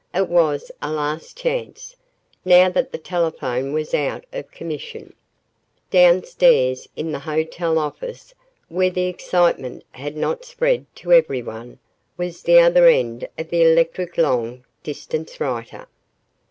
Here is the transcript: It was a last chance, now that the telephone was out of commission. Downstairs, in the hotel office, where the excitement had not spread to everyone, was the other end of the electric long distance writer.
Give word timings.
It 0.15 0.29
was 0.29 0.71
a 0.81 0.91
last 0.91 1.37
chance, 1.37 1.95
now 2.43 2.69
that 2.69 2.91
the 2.91 2.97
telephone 2.97 3.71
was 3.71 3.93
out 3.93 4.25
of 4.33 4.49
commission. 4.49 5.13
Downstairs, 5.91 6.89
in 6.95 7.11
the 7.11 7.19
hotel 7.19 7.77
office, 7.77 8.33
where 8.67 8.89
the 8.89 9.05
excitement 9.05 9.83
had 9.91 10.17
not 10.17 10.43
spread 10.43 10.87
to 10.95 11.13
everyone, 11.13 11.77
was 12.17 12.41
the 12.41 12.59
other 12.59 12.87
end 12.87 13.27
of 13.37 13.49
the 13.51 13.61
electric 13.61 14.17
long 14.17 14.63
distance 14.81 15.39
writer. 15.39 15.85